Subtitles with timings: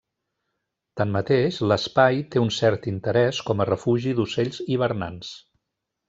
[1.01, 5.35] Tanmateix, l’espai té un cert interès com a refugi d’ocells hivernants.